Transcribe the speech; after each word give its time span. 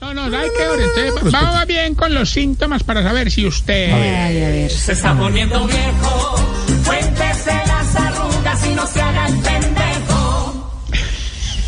No, 0.00 0.14
no, 0.14 0.30
¿sabe 0.30 0.48
qué? 0.56 0.64
Ahora, 0.64 0.82
Entonces, 0.84 1.32
vamos 1.32 1.66
bien 1.66 1.94
con 1.94 2.14
los 2.14 2.30
síntomas 2.30 2.82
para 2.84 3.02
saber 3.02 3.30
si 3.30 3.46
usted... 3.46 4.68
Se 4.70 4.92
está 4.92 5.16
poniendo 5.16 5.66
viejo. 5.66 6.36
Cuéntese 6.84 7.52
las 7.66 7.96
arrugas 7.96 8.66
y 8.66 8.74
no 8.74 8.86
se 8.86 9.00
haga 9.00 9.26
el 9.26 9.34
pendejo. 9.38 10.54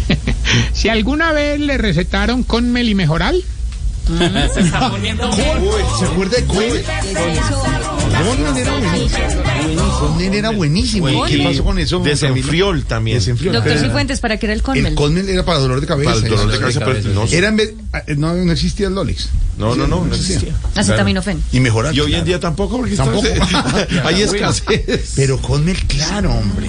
Si 0.73 0.89
alguna 0.89 1.31
vez 1.33 1.61
le 1.61 1.79
recetaron 1.79 2.43
con 2.43 2.73
melimejoral. 2.73 3.45
Se 4.53 4.61
está 4.61 4.91
poniendo 4.91 5.31
viejo. 5.31 5.99
¿Se 5.99 6.07
acuerda 6.07 6.37
de 6.39 6.47
Conan? 6.47 6.71
Era 10.41 10.51
buenísimo. 10.51 11.07
¿Qué 11.27 11.39
pasó 11.45 11.65
con 11.65 11.79
eso? 11.79 12.01
Desenfriol 12.01 12.85
también. 12.85 13.19
Desenfriol. 13.19 13.55
Doctor 13.55 13.79
Cifuentes, 13.79 14.21
¿para 14.21 14.37
qué 14.39 14.47
era 14.47 14.53
el 14.55 14.59
El 14.61 14.63
Conmel? 14.65 14.95
Conmel 14.95 15.29
era 15.29 15.45
para 15.45 15.59
dolor 15.59 15.81
de 15.81 15.87
cabeza. 15.87 16.11
Para 16.13 16.25
el 16.25 16.29
dolor 16.31 16.51
de 16.53 16.59
cabeza, 16.59 16.81
pero 16.85 17.01
no, 17.15 17.25
Era 17.27 17.49
en 17.49 17.57
vez- 17.57 17.75
eh, 18.07 18.15
no, 18.17 18.35
no 18.35 18.53
existía 18.53 18.89
el 18.89 18.95
Dolix. 18.95 19.29
no, 19.59 19.75
no, 19.77 19.87
no, 19.87 20.05
no 20.05 20.15
existía. 20.15 20.53
Acetaminofén. 20.75 21.43
Y 21.53 21.61
mejorar. 21.61 21.95
Y 21.95 22.01
hoy 22.01 22.15
en 22.15 22.25
día 22.25 22.41
tampoco, 22.41 22.79
porque 22.79 22.97
Tampoco. 22.97 23.27
hay 24.05 24.23
escasez. 24.23 25.13
Pero 25.17 25.39
Conmel, 25.41 25.77
claro, 25.87 26.33
hombre. 26.33 26.69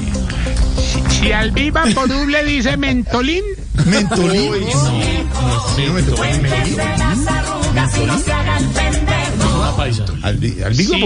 Si 1.19 1.31
al 1.31 1.51
Viva 1.51 1.83
le 1.85 2.43
dice 2.45 2.77
mentolín. 2.77 3.43
Mentolín. 3.85 4.51
Uy, 4.53 4.59
No, 4.61 5.87
no, 5.87 5.93
Mentolín. 5.93 6.43
Las 6.77 7.27
arrugas 7.27 7.97
y 7.97 8.05
no 8.05 8.19
se 8.19 8.31
haga 8.31 8.57
el 8.57 8.65
pendejo. 8.67 10.21
Al 10.23 10.37
vi- 10.37 10.61
al 10.63 10.73
Vigo, 10.73 10.93
With 10.93 11.05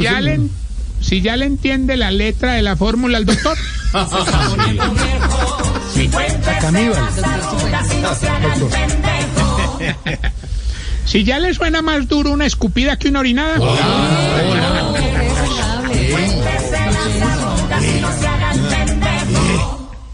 Ya 0.00 0.20
le, 0.20 0.34
en- 0.34 0.50
si 1.00 1.20
ya 1.20 1.36
le 1.36 1.46
entiende 1.46 1.96
la 1.96 2.10
letra 2.10 2.54
de 2.54 2.62
la 2.62 2.74
fórmula 2.74 3.16
al 3.18 3.26
doctor. 3.26 3.56
Si 11.06 11.22
ya 11.22 11.38
le 11.38 11.52
suena 11.54 11.82
más 11.82 12.08
duro 12.08 12.30
una 12.32 12.46
escupida 12.46 12.96
que 12.98 13.08
una 13.08 13.20
orinada. 13.20 13.58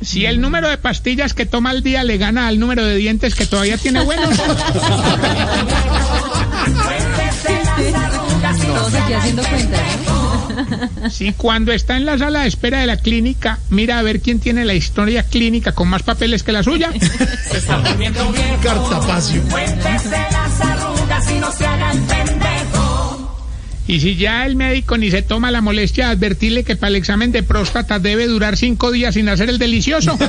Si 0.03 0.25
el 0.25 0.41
número 0.41 0.69
de 0.69 0.79
pastillas 0.79 1.35
que 1.35 1.45
toma 1.47 1.71
al 1.71 1.83
día 1.83 2.05
le 2.05 2.17
gana 2.17 2.49
al 2.49 2.59
número 2.59 2.85
de 2.85 2.97
dientes 2.97 3.35
que 3.35 3.47
todavía 3.47 3.77
tiene 3.77 4.03
buenos. 4.03 4.31
haciendo 9.21 9.43
cuentas, 9.43 9.81
¿no? 10.07 11.11
Si 11.11 11.33
cuando 11.33 11.73
está 11.73 11.97
en 11.97 12.05
la 12.07 12.19
sala 12.19 12.43
de 12.43 12.49
espera 12.49 12.81
de 12.81 12.87
la 12.87 12.97
clínica, 12.97 13.59
mira 13.71 13.99
a 13.99 14.03
ver 14.03 14.21
quién 14.21 14.41
tiene 14.41 14.65
la 14.65 14.75
historia 14.75 15.23
clínica 15.23 15.73
con 15.73 15.89
más 15.89 16.03
papeles 16.03 16.43
que 16.43 16.53
la 16.53 16.63
suya. 16.63 16.91
Se 17.51 17.59
está 17.59 17.83
poniendo 17.83 18.31
viejo. 18.33 18.61
Cartapacio. 18.63 19.43
Cuéntese 19.51 20.11
las 20.11 20.61
arrugas 20.61 21.31
y 21.31 21.39
no 21.39 21.53
se 21.53 21.67
haga 21.67 21.93
el 21.93 22.01
pendejo. 22.01 23.37
Y 23.87 24.01
si 24.01 24.17
ya 24.17 24.47
el 24.47 24.57
médico 24.57 24.97
ni 24.99 25.11
se 25.11 25.23
toma 25.23 25.51
la 25.51 25.61
molestia 25.61 26.07
de 26.07 26.13
advertirle 26.13 26.63
que 26.63 26.77
para 26.77 26.91
el 26.91 26.97
examen 26.97 27.33
de 27.33 27.43
próstata 27.43 27.99
debe 27.99 28.27
durar 28.27 28.57
cinco 28.57 28.93
días 28.93 29.15
sin 29.15 29.29
hacer 29.29 29.49
el 29.49 29.59
delicioso. 29.59 30.17